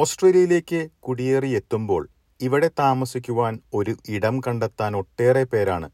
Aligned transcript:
ഓസ്ട്രേലിയയിലേക്ക് 0.00 0.80
കുടിയേറിയെത്തുമ്പോൾ 1.06 2.02
ഇവിടെ 2.40 2.68
താമസിക്കുവാൻ 2.80 3.54
ഒരു 3.78 3.92
ഇടം 4.16 4.36
കണ്ടെത്താൻ 4.44 4.92
ഒട്ടേറെ 5.00 5.42
പേരാണ് 5.52 5.88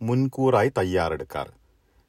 മുൻകൂറായി 0.00 0.70
തയ്യാറെടുക്കാറ് 0.78 1.52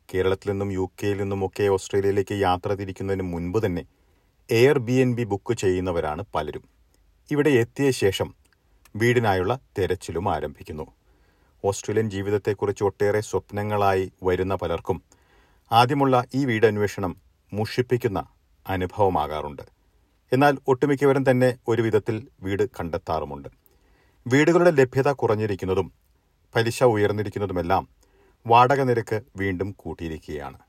കേരളത്തിൽ 0.09 0.49
നിന്നും 0.51 0.69
യു 0.77 0.85
കെയിൽ 0.99 1.17
നിന്നുമൊക്കെ 1.21 1.65
ഓസ്ട്രേലിയയിലേക്ക് 1.75 2.35
യാത്ര 2.45 2.69
തിരിക്കുന്നതിന് 2.79 3.25
മുൻപ് 3.33 3.59
തന്നെ 3.65 3.83
air 4.49 4.79
B 4.87 4.95
N 5.03 5.11
B 5.17 5.25
book 5.33 5.53
ചെയ്യുന്നവരാണ് 5.63 6.23
പലരും. 6.35 6.63
ഇവിടെ 7.29 7.51
എത്തിയ 7.63 7.89
ശേഷം 8.01 8.29
വീടിനായുള്ള 8.95 9.53
തെരച്ചിലും 9.77 10.25
ആരംഭിക്കുന്നു. 10.35 10.87
ഓസ്ട്രേലിയൻ 11.63 12.09
ജീവിതത്തെക്കുറിച്ച് 12.15 12.83
ഒട്ടേറെ 12.89 13.21
സ്വപ്നങ്ങളായി 13.29 14.05
വരുന്ന 14.29 14.55
പലർക്കും 14.63 14.97
ആദ്യമുള്ള 15.71 16.15
ഈ 16.39 16.43
വീടന്വേഷണം 16.51 17.13
മുഷിപ്പിക്കുന്ന 17.51 18.19
അനുഭവമാകാറുണ്ട്. 18.65 19.65
എന്നാൽ 20.33 20.57
ഒട്ടുമിക്കവരും 20.67 21.31
തന്നെ 21.31 21.57
ഒരു 21.67 21.81
വിധത്തിൽ 21.81 22.27
വീട് 22.41 22.69
കണ്ടെത്താറുമുണ്ട്. 22.69 23.49
വീടുകളുടെ 24.27 24.71
ലഭ്യത 24.71 25.11
കുറഞ്ഞിരിക്കുന്നതും 25.11 25.91
പലിശ 26.55 26.83
ഉയർന്നിരിക്കുന്നതുമെല്ലാം 26.83 27.87
വാടക 28.47 28.81
നിരക്ക് 28.81 29.21
വീണ്ടും 29.37 29.75
കൂട്ടിയിരിക്കുകയാണ്. 29.77 30.59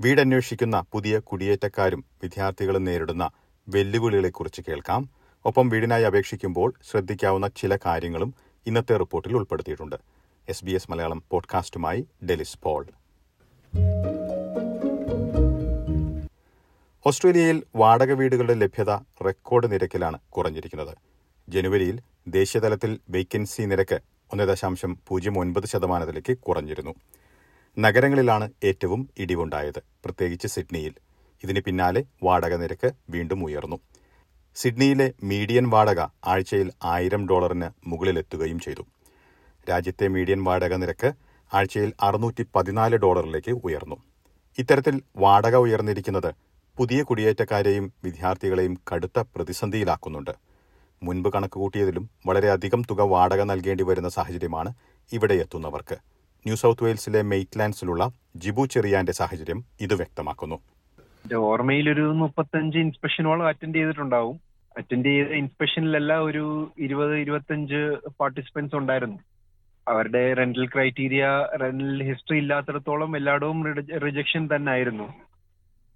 വീടന്വേഷിക്കുന്ന 0.00 0.84
പുതിയ 0.92 1.18
കുടിയേറ്റക്കാരും 1.18 2.04
വിദ്യാർത്ഥികളും 2.22 2.84
നേരിടുന്ന 2.84 3.30
വെല്ലുവിളികളെക്കുറിച്ച് 3.68 4.62
കേൾക്കാം. 4.68 5.10
ഒപ്പം 5.44 5.68
വീടിനായി 5.68 6.02
അപേക്ഷിക്കുമ്പോൾ 6.02 6.74
ശ്രദ്ധിക്കാവുന്ന 6.90 7.48
ചില 7.48 7.78
കാര്യങ്ങളും 7.86 8.34
ഇന്നത്തെ 8.66 8.96
റിപ്പോർട്ടിൽ 8.96 9.36
ഉൾപ്പെടുത്തിയിട്ടുണ്ട്. 9.36 9.96
എസ് 10.48 10.64
ബി 10.64 10.70
എസ് 10.70 10.90
മലയാളം 10.90 11.22
പോഡ്കാസ്റ്റുമായി 11.30 12.06
ഡെലിസ് 12.30 12.58
പോൾ. 12.62 12.86
ഓസ്ട്രേലിയയിൽ 17.06 17.62
വാടക 17.76 18.12
വീടുകളുടെ 18.12 18.54
ലഭ്യത 18.54 18.94
റെക്കോർഡ് 18.96 19.72
നിരക്കിലാണ് 19.72 20.18
കുറഞ്ഞിരിക്കുന്നത്. 20.28 20.96
ജനുവരിയിൽ 21.48 22.00
ദേശീയതലത്തിൽ 22.28 23.00
വേക്കൻസി 23.08 23.62
നിരക്ക് 23.62 24.00
ഒന്ന് 24.32 24.44
ദശാംശം 24.44 24.98
പൂജ്യം 25.08 25.38
ഒൻപത് 25.38 25.66
ശതമാനത്തിലേക്ക് 25.66 26.38
കുറഞ്ഞിരുന്നു. 26.38 26.94
നഗരങ്ങളിലാണ് 27.78 28.50
ഏറ്റവും 28.64 29.10
ഇടിവുണ്ടായത്. 29.18 29.82
പ്രത്യേകിച്ച് 30.04 30.46
സിഡ്നിയിൽ. 30.46 30.94
ഇതിന് 31.44 31.60
പിന്നാലെ 31.60 32.04
വാടക 32.22 32.54
നിരക്ക് 32.54 32.90
വീണ്ടും 33.10 33.44
ഉയർന്നു. 33.44 33.76
സിഡ്നിയിലെ 34.54 35.12
മീഡിയൻ 35.22 35.70
വാടക 35.70 36.00
ആഴ്ചയിൽ 36.02 36.72
ആയിരം 36.84 37.28
ഡോളറിന് 37.28 37.70
മുകളിലെത്തുകയും 37.86 38.58
ചെയ്തു. 38.58 38.86
രാജ്യത്തെ 39.70 40.08
മീഡിയൻ 40.08 40.44
വാടക 40.44 40.74
നിരക്ക് 40.74 41.12
ആഴ്ചയിൽ 41.54 41.92
അറുന്നൂറ്റി 42.02 42.46
പതിനാല് 42.54 42.96
ഡോളറിലേക്ക് 42.96 43.50
ഉയർന്നു. 43.50 43.96
ഇത്തരത്തിൽ 44.58 45.02
വാടക 45.16 45.56
ഉയർന്നിരിക്കുന്നത് 45.56 46.49
പുതിയ 46.80 47.02
കുടിയേറ്റക്കാരെയും 47.02 47.92
വിദ്യാർത്ഥികളെയും 48.04 48.74
കടുത്ത 48.90 49.18
പ്രതിസന്ധിയിലാക്കുന്നുണ്ട്. 49.36 50.30
മുൻപ് 51.02 51.28
കണക്കുകൂട്ടിയതിലും 51.34 52.10
വളരെയധികം 52.26 52.82
തുക 52.90 53.02
വാടക 53.02 53.42
നൽകേണ്ടി 53.42 53.84
വരുന്ന 53.84 54.08
സാഹചര്യമാണ് 54.08 54.70
ഇവിടെ 55.12 55.34
എത്തുന്നവർക്ക്. 55.34 55.96
ന്യൂ 56.46 56.56
സൗത്ത് 56.56 56.84
വെയിൽസിലെ 56.84 57.22
മെയ്റ്റ്ലാൻഡ്സിലുള്ള 57.22 58.10
ജിബു 58.36 58.66
ചെറിയാന്റെ 58.66 59.12
സാഹചര്യം 59.12 59.64
ഇത് 59.80 59.94
വ്യക്തമാക്കുന്നു. 59.94 60.58
ഓർമ്മയിൽ 61.36 61.90
ഒരു 61.90 62.00
മുപ്പത്തഞ്ച് 62.00 62.78
ഇൻസ്പെക്ഷനോളം 62.78 63.48
അറ്റൻഡ് 63.48 63.78
ചെയ്തിട്ടുണ്ടാവും. 63.78 64.40
അറ്റൻഡ് 64.78 65.08
ചെയ്ത 65.08 65.26
ഇൻസ്പെക്ഷനിലെല്ലാം 65.42 66.24
ഒരു 66.24 66.44
ഇരുപത് 66.78 67.16
ഇരുപത്തഞ്ച് 67.16 67.80
പാർട്ടിസിപ്പൻസ് 68.20 68.76
ഉണ്ടായിരുന്നു. 68.76 69.18
അവരുടെ 69.88 70.34
റെന്റൽ 70.34 70.66
ക്രൈറ്റീരിയ 70.66 71.26
റെന്റൽ 71.62 72.02
ഹിസ്റ്ററി 72.02 72.38
ഇല്ലാത്തിടത്തോളം 72.38 73.16
എല്ലായിടവും 73.16 73.60
റിജക്ഷൻ 74.06 74.48
തന്നെ 74.56 74.72
ആയിരുന്നു 74.72 75.08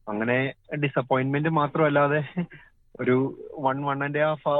അങ്ങനെ 0.08 0.36
ഡിസപ്പോയിന്റ്മെന്റ് 0.76 1.48
മാത്രമല്ലാതെ 1.48 2.20
ഒരു 3.00 3.16
one 3.58 3.76
one 3.84 4.04
and 4.04 4.18
half 4.18 4.54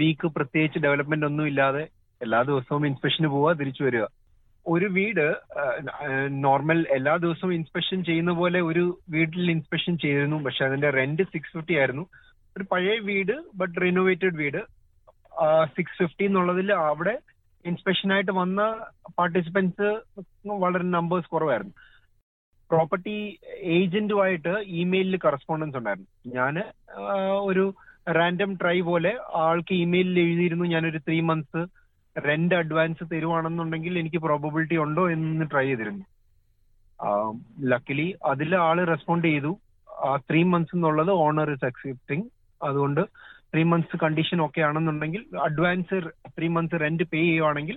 week 0.00 0.28
പ്രത്യേകിച്ച് 0.28 0.78
ഡെവലപ്മെന്റ് 0.78 1.26
ഒന്നും 1.26 1.46
ഇല്ലാതെ 1.46 1.84
എല്ലാ 2.22 2.42
ദിവസവും 2.42 2.86
ഇൻസ്പെക്ഷന് 2.86 3.26
പോവുക 3.26 3.52
തിരിച്ചു 3.52 3.82
വരിക. 3.84 4.04
ഒരു 4.66 4.86
വീട് 4.86 5.26
നോർമൽ 6.44 6.86
എല്ലാ 6.90 7.16
ദിവസവും 7.16 7.52
ഇൻസ്പെക്ഷൻ 7.54 8.04
ചെയ്യുന്ന 8.04 8.32
പോലെ 8.32 8.60
ഒരു 8.60 8.84
വീട്ടിൽ 9.10 9.50
ഇൻസ്പെക്ഷൻ 9.50 9.98
ചെയ്തിരുന്നു. 9.98 10.36
പക്ഷെ 10.36 10.64
അതിന്റെ 10.64 10.90
റെന്റ് 10.90 11.22
സിക്സ് 11.22 11.52
ഫിഫ്റ്റി 11.56 11.74
ആയിരുന്നു. 11.74 12.04
ഒരു 12.56 12.64
പഴയ 12.72 12.98
വീട് 12.98 13.34
ബട്ട് 13.54 13.80
റിനോവേറ്റഡ് 13.80 14.36
വീട്. 14.36 14.60
സിക്സ് 15.76 15.98
ഫിഫ്റ്റി 15.98 16.24
എന്നുള്ളതിൽ 16.24 16.72
അവിടെ 16.72 17.18
ഇൻസ്പെക്ഷനായിട്ട് 17.64 18.32
വന്ന 18.32 18.60
പാർട്ടിസിപ്പൻസ് 19.18 19.88
വളരെ 20.46 20.84
നമ്പേഴ്സ് 20.96 21.28
കുറവായിരുന്നു. 21.28 21.74
പ്രോപ്പർട്ടി 22.70 23.14
ഏജന്റുമായിട്ട് 23.76 24.52
ഇമെയിലിൽ 24.82 25.18
കറസ്പോണ്ടൻസ് 25.24 25.76
ഉണ്ടായിരുന്നു. 25.76 26.10
ഞാൻ 26.36 26.54
ഒരു 27.48 27.64
റാൻഡം 28.16 28.50
ട്രൈ 28.60 28.80
പോലെ 28.80 29.12
ആൾക്ക് 29.46 29.74
ഇമെയിലിൽ 29.84 30.18
എഴുതിയിരുന്നു. 30.20 30.64
ഞാനൊരു 30.74 30.98
ത്രീ 30.98 31.20
മന്ത്സ് 31.30 31.62
റെന്റ് 32.16 32.54
അഡ്വാൻസ് 32.54 33.04
തരുവാണെന്നുണ്ടെങ്കിൽ 33.12 33.98
എനിക്ക് 33.98 34.20
പ്രോബബിലിറ്റി 34.26 34.76
ഉണ്ടോ 34.76 35.10
എന്ന് 35.10 35.46
ട്രൈ 35.52 35.66
ചെയ്തിരുന്നു. 35.66 36.04
ലക്കിലി 37.72 38.06
അതിൽ 38.24 38.56
ആൾ 38.66 38.78
റെസ്പോണ്ട് 38.84 39.26
ചെയ്തു. 39.28 39.52
ആ 40.04 40.16
ത്രീ 40.30 40.42
മന്ത്സ് 40.52 40.76
എന്നുള്ളത് 40.76 41.10
ഓണർ 41.24 41.50
ഇസ് 41.50 41.64
അക്സെപ്റ്റിംഗ് 41.64 42.26
അതുകൊണ്ട് 42.60 43.02
ത്രീ 43.52 43.62
മന്ത്സ് 43.62 43.96
കണ്ടീഷൻ 43.96 44.38
ഒക്കെ 44.46 44.60
ആണെന്നുണ്ടെങ്കിൽ 44.60 45.22
advance 45.42 45.98
three 46.38 46.48
months 46.56 46.80
rent 46.80 47.04
pay 47.12 47.20
ചെയ്യുവാണെങ്കിൽ 47.20 47.76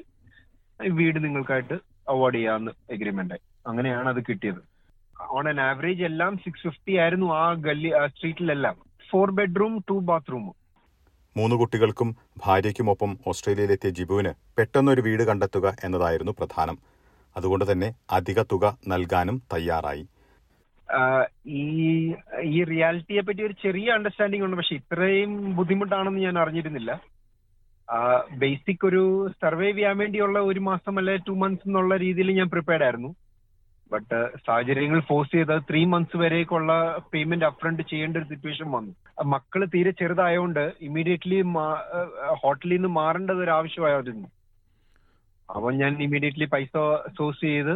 വീട് 0.80 1.24
നിങ്ങൾക്കായിട്ട് 1.24 1.76
അവാർഡ് 2.10 2.36
ചെയ്യാവുന്ന 2.36 2.72
എഗ്രിമെന്റ് 2.92 3.34
ആയി. 3.34 3.44
അങ്ങനെയാണ് 3.68 4.10
അത് 4.10 4.22
കിട്ടിയത്. 4.30 4.62
ഓൺ 5.30 5.50
ആൻ 5.50 5.62
ആവറേജ് 5.62 6.04
എല്ലാം 6.04 6.38
സിക്സ് 6.38 6.62
ഫിഫ്റ്റി 6.62 6.98
ആയിരുന്നു 6.98 7.34
ആ 7.34 7.54
ഗല്ലി 7.54 7.92
സ്ട്രീറ്റിലെല്ലാം 8.08 8.76
ഫോർ 9.10 9.32
ബെഡ്റൂം 9.32 9.84
ടു 9.90 9.94
ബാത്റൂം 9.94 10.54
മൂന്ന് 11.38 11.56
കുട്ടികൾക്കും 11.56 12.16
ഭാര്യയ്ക്കുമൊപ്പം 12.38 13.18
ഓസ്ട്രേലിയയിലെത്തിയ 13.28 13.90
ജിബുവിന് 13.90 14.34
പെട്ടെന്നൊരു 14.58 15.02
വീട് 15.02 15.24
കണ്ടെത്തുക 15.24 15.76
എന്നതായിരുന്നു 15.84 16.32
പ്രധാനം. 16.32 16.78
അതുകൊണ്ട് 17.38 17.72
തന്നെ 17.72 17.94
അധിക 18.12 18.42
തുക 18.42 18.78
നൽകാനും 18.88 19.42
തയ്യാറായി. 19.54 20.08
ഈ 21.48 22.14
ഈ 22.44 22.64
റിയാലിറ്റിയെ 22.64 23.22
പറ്റി 23.22 23.44
ഒരു 23.44 23.54
ചെറിയ 23.54 23.92
അണ്ടർസ്റ്റാൻഡിംഗ് 23.92 24.46
ഉണ്ട്. 24.46 24.58
പക്ഷെ 24.58 24.76
ഇത്രയും 24.76 25.56
ബുദ്ധിമുട്ടാണെന്ന് 25.56 26.20
ഞാൻ 26.20 26.40
അറിഞ്ഞിരുന്നില്ല. 26.40 27.02
ബേസിക് 28.32 28.86
ഒരു 28.86 29.32
സർവേ 29.42 29.72
ചെയ്യാൻ 29.72 29.98
വേണ്ടിയുള്ള 29.98 30.40
ഒരു 30.40 30.60
മാസം 30.60 30.98
അല്ലെ 30.98 31.18
ടു 31.18 31.32
മന്ത്സ് 31.32 31.68
എന്നുള്ള 31.68 31.98
രീതിയിൽ 31.98 32.32
ഞാൻ 32.32 32.50
പ്രിപ്പയർഡ് 32.50 32.84
ആയിരുന്നു. 32.84 33.16
ബട്ട് 33.92 34.20
സാഹചര്യങ്ങൾ 34.48 35.00
ഫോഴ്സ് 35.10 35.32
ചെയ്ത് 35.32 35.56
ത്രീ 35.70 35.86
മന്ത്സ് 35.86 36.18
വരേക്കുള്ള 36.18 36.72
പേയ്മെന്റ് 37.14 37.46
അപ്രണ്ട് 37.46 37.84
ചെയ്യേണ്ട 37.90 38.18
ഒരു 38.18 38.28
സിറ്റുവേഷൻ 38.30 38.68
വന്നു. 38.72 38.94
മക്കൾ 39.26 39.66
തീരെ 39.66 39.92
ചെറുതായതുകൊണ്ട് 39.92 40.64
ഇമ്മീഡിയറ്റ്ലി 40.82 41.42
ഹോട്ടലിൽ 42.44 42.76
നിന്ന് 42.76 42.92
മാറേണ്ടത് 43.00 43.42
ഒരു 43.44 43.52
ആവശ്യമായിരുന്നു. 43.52 44.28
അപ്പൊ 45.56 45.72
ഞാൻ 45.72 46.02
ഇമ്മീഡിയറ്റ്ലി 46.04 46.46
പൈസ 46.46 46.76
സോഴ്സ് 47.18 47.42
ചെയ്ത് 47.42 47.74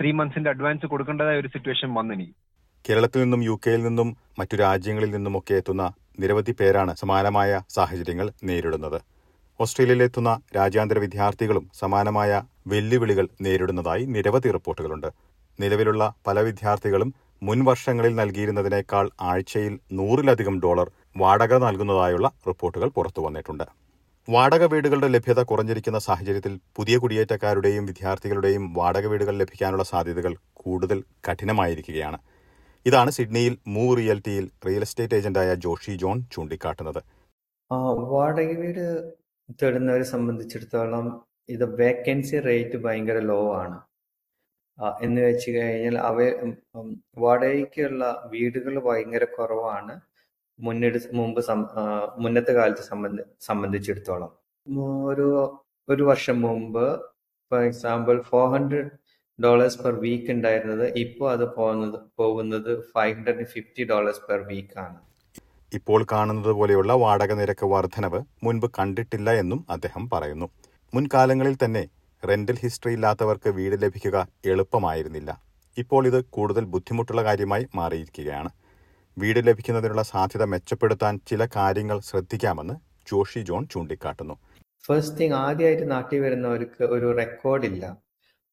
ത്രീ 0.00 0.10
മന്ത്സിന്റെ 0.12 0.50
അഡ്വാൻസ് 0.50 0.86
കൊടുക്കേണ്ടതായ 0.86 1.40
ഒരു 1.42 1.48
സിറ്റുവേഷൻ 1.48 1.94
വന്നു 1.94 2.14
എനിക്ക്. 2.14 2.34
കേരളത്തിൽ 2.88 3.20
നിന്നും 3.22 3.42
യു 3.44 3.54
കെയിൽ 3.66 3.82
നിന്നും 3.82 4.08
മറ്റു 4.38 4.56
രാജ്യങ്ങളിൽ 4.56 5.10
നിന്നും 5.10 5.38
ഒക്കെ 5.38 5.54
എത്തുന്ന 5.54 5.84
നിരവധി 6.20 6.52
പേരാണ് 6.60 6.92
സമാനമായ 6.94 7.60
സാഹചര്യങ്ങൾ 7.68 8.26
നേരിടുന്നത്. 8.44 8.98
ഓസ്ട്രേലിയയിലെത്തുന്ന 9.60 10.30
രാജ്യാന്തര 10.56 10.98
വിദ്യാർത്ഥികളും 10.98 11.64
സമാനമായ 11.74 12.42
വെല്ലുവിളികൾ 12.66 13.26
നേരിടുന്നതായി 13.40 14.04
നിരവധി 14.14 14.48
റിപ്പോർട്ടുകളുണ്ട്. 14.56 15.10
നിലവിലുള്ള 15.60 16.14
പല 16.26 16.40
വിദ്യാർത്ഥികളും 16.40 17.14
മുൻ 17.42 17.64
വർഷങ്ങളിൽ 17.64 18.14
നൽകിയിരുന്നതിനേക്കാൾ 18.14 19.10
ആഴ്ചയിൽ 19.20 19.78
നൂറിലധികം 19.92 20.60
ഡോളർ 20.60 20.90
വാടക 21.16 21.54
നൽകുന്നതായുള്ള 21.54 22.30
റിപ്പോർട്ടുകൾ 22.48 22.88
പുറത്തു 22.88 23.20
വന്നിട്ടുണ്ട്. 23.20 23.64
വാടക 24.28 24.64
വീടുകളുടെ 24.64 25.08
ലഭ്യത 25.08 25.42
കുറഞ്ഞിരിക്കുന്ന 25.42 25.98
സാഹചര്യത്തിൽ 25.98 26.60
പുതിയ 26.76 26.98
കുടിയേറ്റക്കാരുടെയും 26.98 27.86
വിദ്യാർത്ഥികളുടെയും 27.86 28.74
വാടക 28.74 29.06
വീടുകൾ 29.06 29.34
ലഭിക്കാനുള്ള 29.36 29.84
സാധ്യതകൾ 29.84 30.36
കൂടുതൽ 30.54 31.04
കഠിനമായിരിക്കുകയാണ്. 31.28 32.18
ഇതാണ് 32.86 33.10
സിഡ്നിയിൽ 33.10 33.58
മൂവ് 33.66 33.96
റിയൽറ്റിയിൽ 33.96 34.50
റിയൽ 34.66 34.82
എസ്റ്റേറ്റ് 34.82 35.14
ഏജന്റായ 35.14 35.54
ജോഷി 35.54 35.92
ജോൺ 35.96 36.24
ചൂണ്ടിക്കാട്ടുന്നത്. 36.32 37.00
വാടക 38.14 38.58
വീട് 38.60 39.12
തേടുന്നവരെ 39.62 40.02
സംബന്ധിച്ചിടത്തോളം 40.02 41.20
ഇത് 41.48 41.76
വേക്കൻസി 41.76 42.38
റേറ്റ് 42.40 42.76
ഭയങ്കര 42.76 43.18
ലോ 43.18 43.54
ആണ്. 43.54 43.76
എന്ന് 45.04 45.20
വെച്ച് 45.26 45.50
കഴിഞ്ഞാൽ 45.56 45.96
അവ 46.08 46.16
വാടകയ്ക്കുള്ള 47.24 48.04
വീടുകൾ 48.32 48.74
ഭയങ്കര 48.88 49.24
കുറവാണ്. 49.36 49.94
മുന്നിട് 50.58 50.98
മുമ്പ് 51.20 51.40
മുന്നത്തെ 52.24 52.52
കാലത്ത് 52.58 52.84
സംബന്ധി 52.90 53.24
സംബന്ധിച്ചിടത്തോളം. 53.48 54.30
ഒരു 55.10 55.26
ഒരു 55.88 56.02
വർഷം 56.10 56.36
മുമ്പ് 56.46 56.84
for 57.52 57.60
example 57.70 58.16
four 58.30 58.46
hundred 58.54 58.92
dollars 59.38 59.78
per 59.82 59.94
week 60.04 60.30
ഉണ്ടായിരുന്നത്. 60.34 60.84
ഇപ്പോൾ 61.04 61.26
അത് 61.32 61.44
പോകുന്നത് 61.56 61.98
പോകുന്നത് 62.20 62.70
five 62.94 63.14
hundred 63.16 63.44
fifty 63.54 63.84
dollars 63.90 64.22
per 64.28 64.40
week 64.50 64.78
ആണ്. 64.84 64.98
ഇപ്പോൾ 65.72 66.00
കാണുന്നത് 66.12 66.52
പോലെയുള്ള 66.58 66.92
വാടക 67.02 67.32
നിരക്ക് 67.40 67.66
വർധനവ് 67.74 68.20
മുൻപ് 68.44 68.66
കണ്ടിട്ടില്ല 68.78 69.30
എന്നും 69.42 69.60
അദ്ദേഹം 69.74 70.04
പറയുന്നു. 70.12 70.46
മുൻകാലങ്ങളിൽ 70.92 71.56
തന്നെ 71.64 71.82
റെന്റൽ 72.22 72.56
ഹിസ്റ്ററി 72.62 72.92
ഇല്ലാത്തവർക്ക് 72.96 73.50
വീട് 73.58 73.76
ലഭിക്കുക 73.82 74.16
എളുപ്പമായിരുന്നില്ല. 74.52 75.30
ഇപ്പോൾ 75.76 76.02
ഇത് 76.10 76.20
കൂടുതൽ 76.36 76.64
ബുദ്ധിമുട്ടുള്ള 76.74 77.22
കാര്യമായി 77.24 77.64
മാറിയിരിക്കുകയാണ്. 77.78 78.50
വീട് 79.16 79.40
ലഭിക്കുന്നതിനുള്ള 79.48 80.02
സാധ്യത 80.12 80.44
മെച്ചപ്പെടുത്താൻ 80.52 81.14
ചില 81.30 81.42
കാര്യങ്ങൾ 81.56 81.98
ശ്രദ്ധിക്കാമെന്ന് 82.08 82.74
ജോഷി 83.10 83.40
ജോൺ 83.48 83.62
ചൂണ്ടിക്കാട്ടുന്നു. 83.72 84.36
ഫസ്റ്റ് 84.86 85.18
തിങ് 85.18 85.36
ആദ്യമായിട്ട് 85.44 85.86
നാട്ടിൽ 85.90 86.20
വരുന്നവർക്ക് 86.24 86.84
ഒരു 86.96 87.08
റെക്കോർഡില്ല 87.20 87.84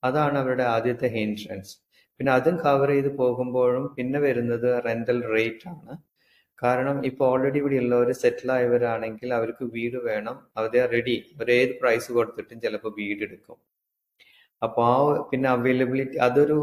അതാണ് 0.04 0.38
അവരുടെ 0.44 0.66
ആദ്യത്തെ 0.76 1.08
ഇൻഷുറൻസ് 1.24 1.76
പിന്നെ 2.20 2.32
അതും 2.32 2.56
കവർ 2.66 2.90
ചെയ്ത് 2.90 3.12
പോകുമ്പോഴും 3.18 3.86
പിന്നെ 3.98 4.20
വരുന്നത് 4.20 4.70
റെന്റൽ 4.86 5.20
റേറ്റ് 5.36 5.68
ആണ്. 5.74 5.94
കാരണം 6.64 6.98
ഇപ്പൊ 7.10 7.24
ഓൾറെഡി 7.32 7.58
ഇവിടെ 7.62 7.78
ഉള്ളവർ 7.84 8.10
സെറ്റിൽ 8.22 8.50
ആയവരാണെങ്കിൽ 8.56 9.30
അവർക്ക് 9.38 9.64
വീട് 9.76 9.98
വേണം. 10.10 10.36
അവർ 10.58 10.74
റെഡി 10.96 11.16
അവർ 11.36 11.50
ഏത് 11.60 11.74
പ്രൈസ് 11.82 12.10
കൊടുത്തിട്ടും 12.18 12.58
ചിലപ്പോൾ 12.66 12.94
വീട് 13.00 13.24
എടുക്കും. 13.28 13.58
അപ്പോൾ 14.62 14.86
ആ 14.90 14.98
പിന്നെ 15.30 15.48
അവൈലബിലിറ്റി 15.56 16.18
അതൊരു 16.28 16.58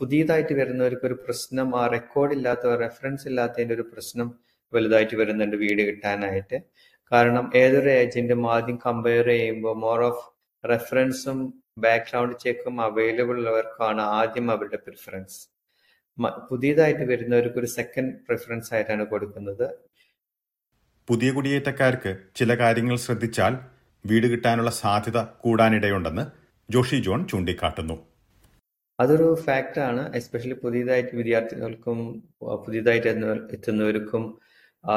പുതിയതായിട്ട് 0.00 0.54
വരുന്നവർക്ക് 0.60 1.06
ഒരു 1.10 1.16
പ്രശ്നം 1.24 1.68
ആ 1.80 1.82
റെക്കോർഡ് 1.96 2.34
ഇല്ലാത്ത 2.38 2.74
റെഫറൻസ് 2.84 3.26
ഇല്ലാത്തതിന്റെ 3.30 3.74
ഒരു 3.78 3.84
പ്രശ്നം 3.92 4.28
വലുതായിട്ട് 4.72 5.16
വരുന്നുണ്ട് 5.20 5.56
വീട് 5.64 5.82
കിട്ടാനായിട്ട്. 5.88 6.58
കാരണം 7.12 7.44
ഏതൊരു 7.62 7.90
ഏജന്റും 8.00 8.42
ആദ്യം 8.54 8.78
കമ്പയർ 8.86 9.28
ചെയ്യുമ്പോൾ 9.32 9.76
മോർ 9.84 10.00
ഓഫ് 10.08 10.24
റെഫറൻസും 10.64 11.40
ബാക്ക്ഗ്രൗണ്ട് 11.84 12.34
ചെക്കും 12.44 12.76
അവൈലബിൾ 12.86 13.36
ഉള്ളവർക്കാണ് 13.36 14.02
ആദ്യം 14.18 14.46
അവരുടെ 14.54 14.78
പ്രിഫറൻസ് 14.86 15.38
പുതിയതായിട്ട് 16.48 17.04
വരുന്നവർക്ക് 17.10 17.58
ഒരു 17.62 17.68
സെക്കൻഡ് 17.76 18.14
പ്രിഫറൻസ് 18.26 18.70
ആയിട്ടാണ് 18.74 19.04
കൊടുക്കുന്നത്. 19.06 19.66
പുതിയ 21.08 21.30
കുടിയേറ്റക്കാർക്ക് 21.32 22.12
ചില 22.38 22.54
കാര്യങ്ങൾ 22.60 22.96
ശ്രദ്ധിച്ചാൽ 22.96 23.54
വീട് 24.04 24.26
കിട്ടാനുള്ള 24.32 24.70
സാധ്യത 24.82 25.18
കൂടാനിടയുണ്ടെന്ന് 25.44 26.24
ജോഷി 26.68 26.96
ജോൺ 27.06 27.20
ചൂണ്ടിക്കാട്ടുന്നു. 27.30 27.96
അതൊരു 28.98 29.28
ഫാക്റ്റാണ് 29.44 30.02
എസ്പെഷ്യലി 30.18 30.56
പുതിയതായിട്ട് 30.64 31.12
വിദ്യാർത്ഥികൾക്കും 31.16 31.98
പുതിയതായിട്ട് 32.64 33.08
എത്തുന്നവർക്കും 33.56 34.24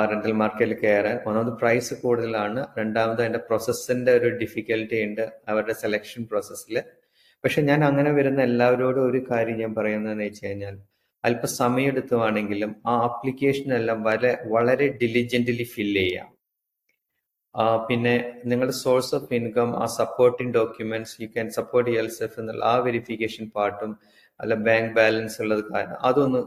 റെന്റൽ 0.10 0.34
മാർക്കറ്റിൽ 0.42 0.74
കയറാൻ 0.82 1.16
ഒന്നാമത് 1.28 1.54
പ്രൈസ് 1.62 1.94
കൂടുതലാണ്. 2.04 2.62
രണ്ടാമത് 2.80 3.22
അതിന്റെ 3.22 3.42
പ്രോസസ്സിന്റെ 3.48 4.12
ഒരു 4.20 4.30
ഡിഫിക്കൽട്ടി 4.42 4.98
ഉണ്ട് 5.08 5.24
അവരുടെ 5.50 5.76
സെലക്ഷൻ 5.84 6.24
പ്രോസസ്സിൽ 6.24 6.78
പക്ഷെ 7.44 7.62
ഞാൻ 7.62 7.84
അങ്ങനെ 7.84 8.12
വരുന്ന 8.12 8.40
എല്ലാവരോടും 8.50 9.04
ഒരു 9.10 9.20
കാര്യം 9.32 9.58
ഞാൻ 9.60 9.74
പറയുന്നതെന്ന് 9.76 10.24
വെച്ച് 10.24 10.46
കഴിഞ്ഞാൽ 10.46 10.78
അല്പം 11.24 11.52
സമയമെടുത്തുവാണെങ്കിലും 11.62 12.72
ആ 12.90 12.94
ആപ്ലിക്കേഷൻ 13.08 13.70
എല്ലാം 13.80 13.98
വളരെ 14.08 14.32
വളരെ 14.56 14.86
ഡിലിജന്റ്ലി 15.02 15.66
ഫില്ല് 15.74 16.04
ചെയ്യാം. 16.04 16.28
പിന്നെ 17.88 18.14
നിങ്ങളുടെ 18.50 18.76
സോഴ്സ് 18.84 19.12
ഓഫ് 19.18 19.34
ഇൻകം 19.38 19.70
ആ 19.84 19.86
supporting 20.00 20.54
documents 20.60 21.16
you 21.22 21.28
can 21.36 21.48
support 21.58 21.96
L 22.02 22.08
സെഫ് 22.18 22.38
എന്നുള്ള 22.42 22.64
ആ 22.72 22.76
വെരിഫിക്കേഷൻ 22.88 23.46
പാർട്ടും 23.58 23.92
അല്ല 24.40 24.54
ബാങ്ക് 24.68 24.94
ബാലൻസ് 24.98 25.38
ഉള്ളത് 25.44 25.64
കാരണം 25.72 26.00
അതൊന്ന് 26.10 26.42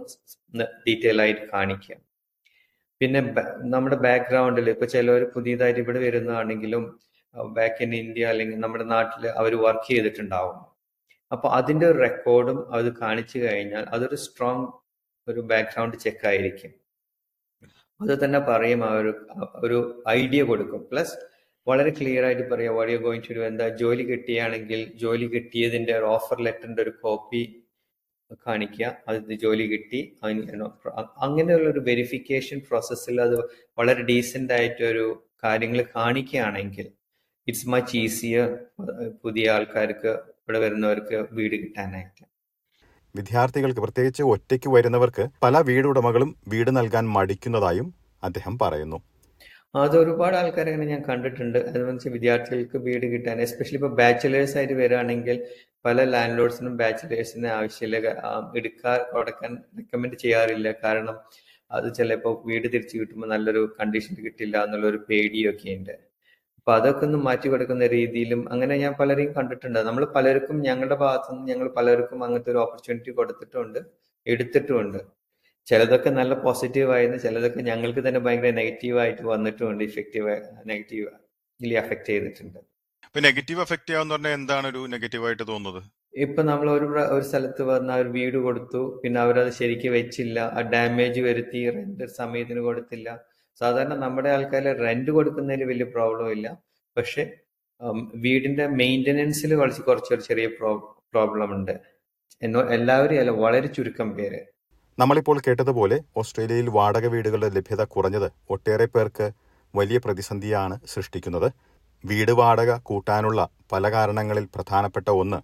ഡീറ്റെയിൽ 0.87 1.21
ആയിട്ട് 1.25 1.45
കാണിക്കുക 1.55 1.97
പിന്നെ 3.01 3.21
നമ്മുടെ 3.75 3.97
ബാക്ക്ഗ്രൗണ്ടിൽ 4.07 4.67
ഇപ്പൊ 4.75 4.87
ചിലവർ 4.95 5.23
പുതിയതായിട്ട് 5.35 5.81
ഇവിടെ 5.85 6.01
വരുന്നതാണെങ്കിലും 6.07 6.85
ബാക്ക് 7.59 7.83
ഇൻ 7.85 7.93
ഇന്ത്യ 8.03 8.25
അല്ലെങ്കിൽ 8.33 8.59
നമ്മുടെ 8.65 8.87
നാട്ടിൽ 8.95 9.23
അവർ 9.41 9.53
വർക്ക് 9.67 9.89
ചെയ്തിട്ടുണ്ടാവും. 9.91 10.59
അപ്പൊ 11.35 11.49
അതിന്റെ 11.59 11.87
ഒരു 11.91 11.99
റെക്കോർഡും 12.07 12.59
അത് 12.77 12.89
കാണിച്ചു 13.03 13.39
കഴിഞ്ഞാൽ 13.45 13.85
അതൊരു 13.95 14.17
സ്ട്രോങ് 14.25 14.67
ഒരു 15.29 15.41
ബാക്ക്ഗ്രൗണ്ട് 15.51 15.97
ചെക്ക് 16.05 16.27
ആയിരിക്കും. 16.31 16.73
അത് 18.01 18.13
തന്നെ 18.23 18.41
പറയും 18.51 18.81
ആ 18.89 18.93
ഒരു 19.01 19.13
ഒരു 19.65 19.79
ഐഡിയ 20.19 20.43
കൊടുക്കും. 20.51 20.81
പ്ലസ് 20.91 21.15
വളരെ 21.67 21.91
ക്ലിയർ 21.99 22.25
ആയിട്ട് 22.29 22.45
പറയാം 22.53 22.75
what 22.79 22.93
you 22.95 23.01
going 23.07 23.25
to 23.27 23.35
do 23.39 23.43
എന്താ 23.51 23.67
ജോലി 23.83 24.05
കിട്ടിയാണെങ്കിൽ 24.11 24.81
ജോലി 25.03 25.27
കിട്ടിയതിന്റെ 25.35 25.93
ഒരു 25.99 26.07
ഓഫർ 26.15 26.39
ലെറ്ററിന്റെ 26.47 26.83
ഒരു 26.87 26.93
കോപ്പി 27.05 27.43
കാണിക്കുക. 28.47 28.87
അത് 29.09 29.33
ജോലി 29.45 29.65
കിട്ടി 29.73 30.01
അങ്ങനെയുള്ള 31.27 31.67
ഒരു 31.75 31.83
വെരിഫിക്കേഷൻ 31.91 32.59
പ്രോസസ്സിൽ 32.69 33.17
അത് 33.27 33.37
വളരെ 33.79 34.03
ഡീസെന്റ് 34.11 34.55
ആയിട്ട് 34.59 34.83
ഒരു 34.93 35.07
കാര്യങ്ങൾ 35.45 35.81
കാണിക്കുകയാണെങ്കിൽ 35.97 36.87
ഇറ്റ്സ് 37.47 37.69
മച്ച് 37.75 37.95
ഈസിയർ 38.05 38.49
പുതിയ 39.25 39.47
ആൾക്കാർക്ക് 39.57 40.13
ഇവിടെ 40.43 40.59
വരുന്നവർക്ക് 40.59 41.17
വീട് 41.39 41.57
കിട്ടാനായിട്ട്. 41.63 42.25
വിദ്യാർത്ഥികൾക്ക് 43.17 43.81
പ്രത്യേകിച്ച് 43.81 44.23
ഒറ്റയ്ക്ക് 44.33 44.69
വരുന്നവർക്ക് 44.75 45.25
പല 45.43 45.59
വീടുടമകളും 45.71 46.31
വീട് 46.49 46.71
നൽകാൻ 46.77 47.05
മടിക്കുന്നതായും 47.17 47.89
അദ്ദേഹം 48.23 48.55
പറയുന്നു. 48.63 48.99
അത് 49.75 49.95
ഒരുപാട് 49.99 50.37
ആൾക്കാരെ 50.37 50.71
അങ്ങനെ 50.73 50.89
ഞാൻ 50.91 51.03
കണ്ടിട്ടുണ്ട്. 51.09 51.59
അതെന്ന് 51.59 51.93
വെച്ചാൽ 51.93 52.13
വിദ്യാർത്ഥികൾക്ക് 52.13 52.79
വീട് 52.87 53.07
കിട്ടാൻ 53.13 53.37
എസ്പെഷ്യലി 53.41 53.79
ഇപ്പോൾ 53.79 53.93
ബാച്ചിലേഴ്സ് 54.01 54.57
ആയിട്ട് 54.59 54.75
വരികയാണെങ്കിൽ 54.75 55.37
പല 55.85 56.05
ലാൻഡ് 56.05 56.39
ലോഡ്സിനും 56.39 56.75
ബാച്ചിലേഴ്സിന് 56.77 57.49
ആവശ്യമില്ല. 57.59 57.97
എടുക്കാൻ 58.57 59.01
കൊടുക്കാൻ 59.15 59.53
റെക്കമെൻഡ് 59.79 60.19
ചെയ്യാറില്ല. 60.25 60.73
കാരണം 60.85 61.17
അത് 61.71 61.95
ചിലപ്പോൾ 61.95 62.35
വീട് 62.49 62.67
തിരിച്ചു 62.73 62.97
കിട്ടുമ്പോൾ 62.99 63.27
നല്ലൊരു 63.27 63.63
കണ്ടീഷൻ 63.81 64.15
കിട്ടില്ല 64.25 64.57
എന്നുള്ളൊരു 64.65 65.01
പേടിയൊക്കെ 65.11 65.71
ഉണ്ട് 65.79 65.95
അപ്പൊ 66.63 66.73
അതൊക്കെ 66.79 67.03
ഒന്ന് 67.07 67.19
മാറ്റി 67.27 67.47
കൊടുക്കുന്ന 67.53 67.85
രീതിയിലും 67.95 68.41
അങ്ങനെ 68.53 68.75
ഞാൻ 68.83 68.93
പലരെയും 68.99 69.31
കണ്ടിട്ടുണ്ട്. 69.39 69.79
നമ്മൾ 69.89 70.03
പലർക്കും 70.17 70.57
ഞങ്ങളുടെ 70.67 70.97
ഭാഗത്തുനിന്ന് 71.01 71.49
ഞങ്ങൾ 71.53 71.69
പലർക്കും 71.79 72.21
അങ്ങനത്തെ 72.27 72.51
ഒരു 72.53 72.61
ഓപ്പർച്യൂണിറ്റി 72.65 73.13
കൊടുത്തിട്ടുണ്ട് 73.17 73.81
എടുത്തിട്ടുമുണ്ട് 74.27 75.01
ചിലതൊക്കെ 75.67 76.11
നല്ല 76.19 76.35
പോസിറ്റീവ് 76.45 76.91
ആയിരുന്നു 76.97 77.19
ചിലതൊക്കെ 77.25 77.63
ഞങ്ങൾക്ക് 77.71 78.03
തന്നെ 78.07 78.21
ഭയങ്കര 78.27 78.53
നെഗറ്റീവ് 78.61 79.01
ആയിട്ട് 79.05 79.25
വന്നിട്ടുമുണ്ട് 79.33 79.83
ഇഫക്റ്റീവ് 79.89 80.37
നെഗറ്റീവ് 80.71 81.09
ഇല്ലി 81.61 81.77
അഫക്ട് 81.83 82.09
ചെയ്തിട്ടുണ്ട്. 82.11 82.61
നെഗറ്റീവ് 83.27 83.61
എഫക്ട് 83.67 83.89
ചെയ്യാന്ന് 83.89 84.15
പറഞ്ഞാൽ 84.15 84.35
എന്താണ് 84.39 84.67
ഒരു 84.73 84.81
നെഗറ്റീവ് 84.95 85.27
ആയിട്ട് 85.29 85.45
തോന്നുന്നത്? 85.53 85.83
ഇപ്പൊ 86.25 86.41
നമ്മൾ 86.51 86.67
ഒരു 86.77 86.87
ഒരു 87.17 87.25
സ്ഥലത്ത് 87.31 87.63
വന്ന 87.73 87.97
ഒരു 88.03 88.11
വീട് 88.19 88.39
കൊടുത്തു 88.47 88.81
പിന്നെ 89.03 89.19
അവരത് 89.25 89.53
ശരിക്ക് 89.61 89.91
വെച്ചില്ല 89.99 90.39
ആ 90.57 90.63
ഡാമേജ് 90.73 91.21
വരുത്തി 91.29 91.61
റെന്റ് 91.77 92.07
സമയത്തിന് 92.21 92.63
കൊടുത്തില്ല 92.69 93.09
സാധാരണ 93.61 93.95
നമ്മുടെ 93.95 94.29
ആൾക്കാർ 94.29 94.63
റെന്റ് 94.63 95.11
കൊടുക്കുന്നതിൽ 95.11 95.65
വലിയ 95.65 95.85
പ്രോബ്ലം 95.85 96.31
ഇല്ല. 96.31 96.57
പക്ഷെ 96.97 97.23
വീടിന്റെ 98.15 98.67
മെയിന്റനൻസിൽ 98.67 99.55
കുറച്ച് 99.57 99.83
കുറച്ചൊരു 99.83 100.21
ചെറിയ 100.21 100.47
പ്രോബ്ലം 100.47 101.53
ഉണ്ട്. 101.55 101.81
എന്നോ 102.43 102.61
എല്ലാവരും 102.69 103.19
അല്ല 103.21 103.31
വളരെ 103.31 103.67
ചുരുക്കം 103.67 104.11
പേര്. 104.11 104.41
നമ്മളിപ്പോൾ 104.99 105.41
കേട്ടതുപോലെ 105.41 106.01
ഓസ്ട്രേലിയയിൽ 106.17 106.69
വാടക 106.69 107.07
വീടുകളുടെ 107.07 107.49
ലഭ്യത 107.49 107.85
കുറഞ്ഞത് 107.85 108.33
ഒട്ടേറെ 108.51 108.87
പേർക്ക് 108.87 109.33
വലിയ 109.75 109.99
പ്രതിസന്ധിയാണ് 109.99 110.79
സൃഷ്ടിക്കുന്നത്. 110.87 111.53
വീട് 112.05 112.33
വാടക 112.33 112.77
കൂട്ടാനുള്ള 112.79 113.49
പല 113.73 113.93
കാരണങ്ങളിൽ 113.93 114.49
പ്രധാനപ്പെട്ട 114.55 115.09
ഒന്ന് 115.11 115.39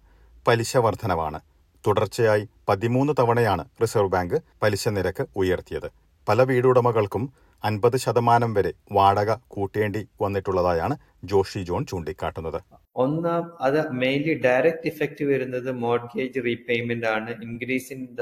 പലിശ 0.47 0.77
വർധനവാണ്. 0.77 1.39
തുടർച്ചയായി 1.87 2.49
പതിമൂന്ന് 2.69 3.13
തവണയാണ് 3.19 3.65
റിസർവ് 3.81 4.09
ബാങ്ക് 4.09 4.37
പലിശ 4.63 4.87
നിരക്ക് 4.87 5.25
ഉയർത്തിയത്. 5.35 5.91
പല 6.29 6.43
വീടുടമകൾക്കും 6.43 7.33
അൻപത് 7.67 7.97
ശതമാനം 7.97 8.53
വരെ 8.53 8.71
വാടക 8.91 9.31
കൂട്ടേണ്ടി 9.47 10.07
വന്നിട്ടുള്ളതായാണ് 10.21 10.95
ജോഷി 11.23 11.59
ജോൺ 11.59 11.85
ചൂണ്ടിക്കാട്ടുന്നത്. 11.85 12.59
ഒന്ന് 12.95 13.43
അത് 13.65 13.79
മെയിൻലി 13.91 14.33
ഡയറക്റ്റ് 14.45 14.87
ഇഫക്റ്റ് 14.87 15.25
വരുന്നത് 15.25 15.71
മോർഗേജ് 15.71 16.39
റീപേയ്മെന്റ് 16.45 17.07
ആണ്. 17.07 17.31
Increase 17.47 17.93
in 17.93 18.01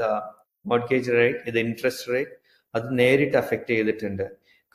mortgage 0.66 1.10
rate 1.10 1.38
ഇത് 1.46 1.58
ഇൻട്രസ്റ്റ് 1.58 2.12
റേറ്റ് 2.12 2.36
അത് 2.74 2.98
നേരിട്ട് 2.98 3.36
അഫക്റ്റ് 3.36 3.74
ചെയ്തിട്ടുണ്ട്. 3.74 4.26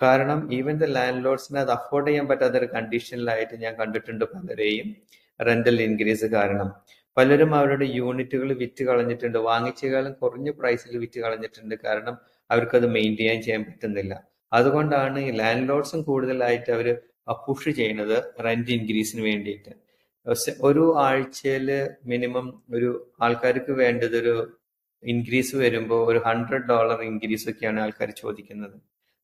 കാരണം 0.02 0.40
ഈവൻ 0.54 0.78
ദ 0.78 0.84
ലാൻഡ് 0.84 1.26
ലോഡ്സിന് 1.26 1.60
അത് 1.60 1.72
അഫോർഡ് 1.72 2.08
ചെയ്യാൻ 2.08 2.28
പറ്റാത്ത 2.28 2.56
ഒരു 2.56 2.66
കണ്ടീഷനിലായിട്ട് 2.66 3.56
ഞാൻ 3.56 3.74
കണ്ടിട്ടുണ്ട് 3.76 4.26
പലരെയും 4.26 4.96
റെന്റൽ 5.40 5.82
ഇൻക്രീസ് 5.82 6.26
കാരണം. 6.26 6.70
പലരും 7.18 7.56
അവരുടെ 7.56 7.86
യൂണിറ്റുകൾ 7.86 8.54
വിറ്റ് 8.62 8.84
കളഞ്ഞിട്ടുണ്ട്. 8.84 9.38
വാങ്ങിച്ചേക്കാളും 9.38 10.14
കുറഞ്ഞ 10.14 10.50
പ്രൈസിൽ 10.50 10.98
വിറ്റ് 10.98 11.20
കളഞ്ഞിട്ടുണ്ട് 11.20 11.76
കാരണം 11.86 12.18
അവർക്കത് 12.50 12.88
മെയിന്റെയിൻ 12.88 13.42
ചെയ്യാൻ 13.42 13.64
പറ്റുന്നില്ല. 13.64 14.33
അതുകൊണ്ടാണ് 14.58 15.20
ഈ 15.28 15.32
ലാൻഡ് 15.42 15.70
ലോഡ്സും 15.70 16.02
കൂടുതലായിട്ട് 16.10 16.72
അവർ 16.78 16.88
പുഷ് 17.48 17.72
ചെയ്യുന്നത് 17.80 18.18
റെന്റ് 18.46 18.72
ഇൻക്രീസിന് 18.78 19.22
വേണ്ടിയിട്ട്. 19.30 19.72
ഒരു 20.62 20.84
ആഴ്ചയിൽ 21.06 21.68
മിനിമം 22.12 22.48
ഒരു 22.76 22.90
ആൾക്കാർക്ക് 23.26 23.72
വേണ്ടത് 23.84 24.16
ഒരു 24.22 24.36
ഇൻക്രീസ് 25.04 25.56
വരുമ്പോൾ 25.56 26.02
ഒരു 26.12 26.20
ഹൺഡ്രഡ് 26.28 26.68
ഡോളർ 26.72 27.00
ഇൻക്രീസ് 27.12 27.50
ഒക്കെയാണ് 27.52 27.80
ആൾക്കാർ 27.86 28.10
ചോദിക്കുന്നത്. 28.24 28.76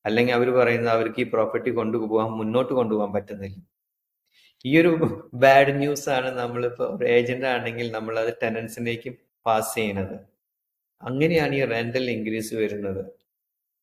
അല്ലെങ്കിൽ 0.06 0.34
അവർ 0.36 0.50
പറയുന്നത് 0.60 0.94
അവർക്ക് 0.96 1.22
ഈ 1.26 1.28
പ്രോപ്പർട്ടി 1.36 1.72
കൊണ്ടുപോകാൻ 1.80 2.30
മുന്നോട്ട് 2.40 2.74
കൊണ്ടുപോകാൻ 2.74 3.12
പറ്റുന്നില്ല. 3.18 3.58
ഈ 4.66 4.72
ഒരു 4.82 4.92
ബാഡ് 5.44 5.74
ന്യൂസ് 5.82 6.08
ആണ് 6.18 6.30
നമ്മളിപ്പോൾ 6.42 6.88
ഒരു 6.96 7.06
ഏജന്റ് 7.18 7.48
ആണെങ്കിൽ 7.54 7.88
നമ്മൾ 7.98 8.16
അത് 8.24 8.32
ടെനൻസിലേക്ക് 8.44 9.10
പാസ് 9.46 9.72
ചെയ്യുന്നത്. 9.76 10.18
അങ്ങനെയാണ് 11.04 11.56
ഈ 11.56 11.64
റെന്റൽ 11.76 12.06
ഇൻക്രീസ് 12.16 12.54
വരുന്നത്. 12.56 13.04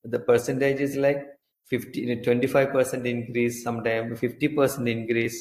The 0.04 0.16
percentage 0.28 0.82
is 0.88 0.98
like 1.04 1.24
fifty 1.72 2.14
twenty 2.26 2.46
five 2.46 2.74
percent 2.74 3.08
increase 3.08 3.64
some 3.64 3.84
time 3.84 4.14
fifty 4.14 4.46
percent 4.46 4.90
increase 4.90 5.40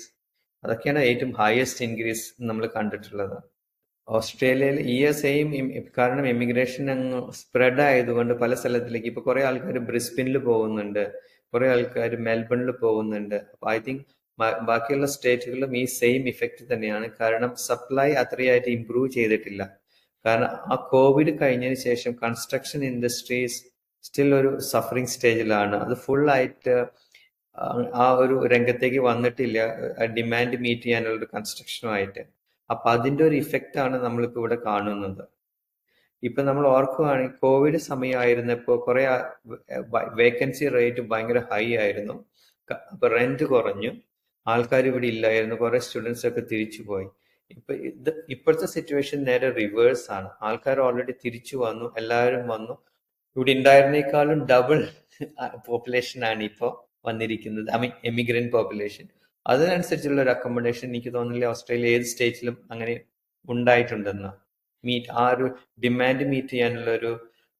അതൊക്കെയാണ് 0.63 0.99
ഏറ്റവും 0.99 1.31
ഹയസ്റ്റ് 1.31 1.85
ഇൻക്രീസ് 1.85 2.33
നമ്മൾ 2.41 2.69
കണ്ടിട്ടുള്ളത്. 2.75 3.37
ഓസ്ട്രേലിയയിൽ 4.07 4.79
ഈ 4.79 5.11
സെയിം 5.11 5.47
കാരണം 5.97 6.27
ഇമിഗ്രേഷൻ 6.27 6.91
അങ്ങ് 6.91 7.31
സ്പ്രെഡ് 7.31 7.81
ആയതുകൊണ്ട് 7.81 8.33
പല 8.33 8.53
സ്ഥലത്തിലേക്ക് 8.53 9.07
ഇപ്പൊ 9.07 9.21
കുറെ 9.21 9.43
ആൾക്കാർ 9.43 9.77
ബ്രിസ്ബിനിൽ 9.79 10.37
പോകുന്നുണ്ട്. 10.37 11.13
കുറെ 11.53 11.69
ആൾക്കാർ 11.69 12.15
മെൽബണിൽ 12.15 12.71
പോകുന്നുണ്ട്. 12.71 13.35
അപ്പൊ 13.35 13.71
ഐ 13.71 13.79
തിങ്ക് 13.79 14.03
ബാക്കിയുള്ള 14.39 15.07
സ്റ്റേറ്റുകളിലും 15.07 15.77
ഈ 15.77 15.85
സെയിം 15.85 16.27
ഇഫക്റ്റ് 16.29 16.73
തന്നെയാണ്. 16.73 17.09
കാരണം 17.21 17.55
സപ്ലൈ 17.55 18.11
അത്രയായിട്ട് 18.11 18.67
ഇംപ്രൂവ് 18.67 19.11
ചെയ്തിട്ടില്ല. 19.11 19.77
കാരണം 20.25 20.47
ആ 20.47 20.87
കോവിഡ് 20.91 21.39
കഴിഞ്ഞതിന് 21.41 21.75
ശേഷം 21.75 22.15
കൺസ്ട്രക്ഷൻ 22.23 22.83
ഇൻഡസ്ട്രീസ് 22.85 23.74
സ്റ്റിൽ 24.05 24.29
ഒരു 24.35 24.51
സഫറിങ് 24.71 25.11
സ്റ്റേജിലാണ് 25.13 25.75
അത് 25.75 25.93
ഫുൾ 25.97 26.23
ആയിട്ട് 26.31 26.75
ആ 27.95 28.05
ഒരു 28.21 28.35
രംഗത്തേക്ക് 28.53 28.99
വന്നിട്ടില്ല. 28.99 29.59
ഡിമാൻഡ് 30.17 30.57
മീറ്റ് 30.65 30.81
ചെയ്യാനുള്ള 30.81 31.17
ഒരു 31.17 31.27
കൺസ്ട്രക്ഷനുമായിട്ട് 31.33 32.23
അപ്പൊ 32.69 32.87
അതിന്റെ 32.91 33.23
ഒരു 33.23 33.35
ഇഫക്റ്റ് 33.35 33.79
ആണ് 33.79 33.95
നമ്മളിപ്പോ 34.03 34.39
ഇവിടെ 34.39 34.57
കാണുന്നത്. 34.65 35.23
ഇപ്പൊ 36.23 36.41
നമ്മൾ 36.43 36.67
ഓർക്കുകയാണെങ്കിൽ 36.67 37.35
കോവിഡ് 37.41 37.77
സമയമായിരുന്നപ്പോൾ 37.77 38.77
കുറെ 38.85 39.03
വേക്കൻസി 40.21 40.65
റേറ്റ് 40.69 41.01
ഭയങ്കര 41.01 41.39
ഹൈ 41.51 41.65
ആയിരുന്നു. 41.77 42.15
അപ്പൊ 42.93 43.07
റെന്റ് 43.07 43.43
കുറഞ്ഞു. 43.43 43.91
ആൾക്കാർ 44.47 44.83
ഇവിടെ 44.87 45.07
ഇല്ലായിരുന്നു. 45.07 45.55
കുറെ 45.55 45.79
സ്റ്റുഡൻസ് 45.79 46.27
ഒക്കെ 46.27 46.41
തിരിച്ചു 46.51 46.81
പോയി. 46.83 47.07
ഇപ്പൊ 47.51 47.73
ഇത് 47.73 48.11
ഇപ്പോഴത്തെ 48.29 48.65
സിറ്റുവേഷൻ 48.65 49.19
നേരെ 49.23 49.49
റിവേഴ്സ് 49.51 50.07
ആണ്. 50.11 50.29
ആൾക്കാർ 50.41 50.79
ഓൾറെഡി 50.79 51.13
തിരിച്ചു 51.25 51.55
വന്നു. 51.57 51.87
എല്ലാവരും 51.97 52.47
വന്നു. 52.47 52.75
ഇവിടെ 53.35 53.53
ഉണ്ടായിരുന്നേക്കാളും 53.57 54.39
ഡബിൾ 54.51 54.79
പോപ്പുലേഷൻ 55.67 56.21
ആണ് 56.31 56.43
ഇപ്പോൾ 56.49 56.71
വന്നിരിക്കുന്നത്. 57.07 57.67
ഐ 57.75 57.77
മീൻ 57.81 57.93
എമിഗ്രന്റ് 58.11 58.51
പോപ്പുലേഷൻ 58.55 59.05
അതിനനുസരിച്ചുള്ള 59.45 60.19
ഒരു 60.25 60.31
അക്കോമഡേഷൻ 60.35 60.87
എനിക്ക് 60.91 61.11
തോന്നുന്നില്ല 61.15 61.47
ഓസ്ട്രേലിയ 61.53 61.95
ഏത് 61.97 62.07
സ്റ്റേറ്റിലും 62.11 62.55
അങ്ങനെ 62.71 62.93
ഉണ്ടായിട്ടുണ്ടെന്ന്. 63.53 64.31
മീറ്റ് 64.83 65.11
ആ 65.21 65.25
ഒരു 65.35 65.45
ഡിമാൻഡ് 65.83 66.25
മീറ്റ് 66.31 66.53
ചെയ്യാനുള്ള 66.53 66.89
ഒരു 66.99 67.11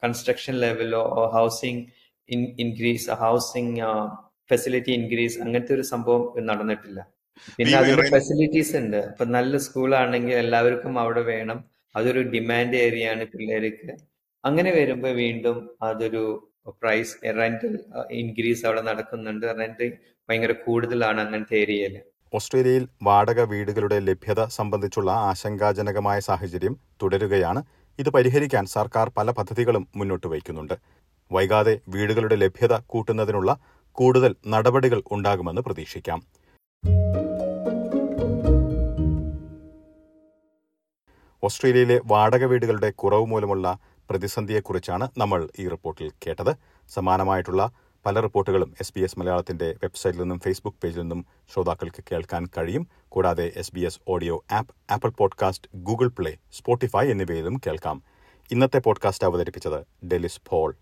construction 0.03 0.55
ലെവലോ 0.63 1.03
housing 1.36 1.84
increase 2.63 3.17
housing 3.24 3.77
facility 4.51 4.91
increase 5.00 5.38
അങ്ങനത്തെ 5.44 5.74
ഒരു 5.77 5.86
സംഭവം 5.94 6.24
നടന്നിട്ടില്ല. 6.50 7.00
പിന്നെ 7.58 7.75
അതിന്റെ 7.82 8.05
ഫെസിലിറ്റീസ് 8.15 8.74
ഉണ്ട്. 8.82 9.00
ഇപ്പൊ 9.12 9.25
നല്ല 9.38 9.58
സ്കൂളാണെങ്കിൽ 9.65 10.36
എല്ലാവർക്കും 10.44 10.94
അവിടെ 11.03 11.24
വേണം. 11.32 11.58
അതൊരു 11.96 12.22
ഡിമാൻഡ് 12.34 12.77
ഏരിയ 12.86 13.12
ആണ് 13.13 13.25
പിള്ളേർക്ക്. 13.34 13.91
അങ്ങനെ 14.46 14.72
വരുമ്പോൾ 14.72 15.10
വീണ്ടും 15.10 15.78
അതൊരു 15.82 16.52
പ്രൈസ് 16.68 17.16
റെന്റ് 17.38 17.68
ഇൻക്രീസ് 18.12 18.66
അവിടെ 18.66 18.82
നടക്കുന്നുണ്ട്. 18.82 19.46
റെന്റ് 19.60 19.88
ഭയങ്കര 20.30 20.52
കൂടുതലാണ് 20.52 21.22
അങ്ങനത്തെ 21.22 21.56
ഏരിയയിൽ 21.56 21.96
ഓസ്ട്രേലിയയിൽ 22.34 22.88
വാടക 23.04 23.42
വീടുകളുടെ 23.42 24.00
ലഭ്യത 24.00 24.46
സംബന്ധിച്ചുള്ള 24.46 25.12
ആശങ്കാജനകമായ 25.12 26.20
സാഹചര്യം 26.20 26.78
തുടരുകയാണ്. 27.04 27.64
ഇത് 28.00 28.10
പരിഹരിക്കാൻ 28.10 28.66
സർക്കാർ 28.66 29.12
പല 29.18 29.32
പദ്ധതികളും 29.32 29.88
മുന്നോട്ട് 29.96 30.28
വയ്ക്കുന്നുണ്ട്. 30.28 30.74
വൈകാതെ 31.32 31.80
വീടുകളുടെ 31.90 32.36
ലഭ്യത 32.36 32.78
കൂട്ടുന്നതിനുള്ള 32.78 33.60
കൂടുതൽ 33.92 34.36
നടപടികൾ 34.48 35.04
ഉണ്ടാകുമെന്ന് 35.12 35.62
പ്രതീക്ഷിക്കാം. 35.62 36.22
ഓസ്ട്രേലിയയിലെ 41.44 42.02
വാടക 42.06 42.44
വീടുകളുടെ 42.46 42.90
കുറവ് 42.90 43.25
മൂലമുള്ള 43.25 43.80
പ്രതിസന്ധിയെക്കുറിച്ചാണ് 44.10 45.10
നമ്മൾ 45.18 45.50
ഈ 45.60 45.68
റിപ്പോർട്ടിൽ 45.68 46.12
കേട്ടത്. 46.28 46.56
സമാനമായിട്ടുള്ള 46.90 47.72
പല 48.06 48.20
റിപ്പോർട്ടുകളും 48.20 48.74
എസ് 48.82 48.94
ബി 48.96 49.02
എസ് 49.02 49.20
മലയാളത്തിന്റെ 49.20 49.76
വെബ്സൈറ്റിൽ 49.84 50.20
നിന്നും 50.20 50.40
ഫേസ്ബുക്ക് 50.40 50.78
പേജിൽ 50.84 51.02
നിന്നും 51.02 51.26
ശ്രോതാക്കൾക്ക് 51.54 52.04
കേൾക്കാൻ 52.12 52.48
കഴിയും. 52.58 52.88
കൂടാതെ 53.10 53.52
S 53.56 53.72
B 53.76 53.80
S 53.80 54.00
audio 54.08 54.44
app 54.52 54.76
Apple 54.92 55.10
podcast 55.10 55.70
Google 55.76 56.08
Play 56.08 56.38
Spotify 56.54 57.12
എന്നിവയിലും 57.12 57.62
കേൾക്കാം. 57.68 58.04
ഇന്നത്തെ 58.52 58.80
പോഡ്കാസ്റ്റ് 58.80 59.26
അവതരിപ്പിച്ചത് 59.26 60.08
ഡെലിസ് 60.08 60.42
പോൾ. 60.50 60.76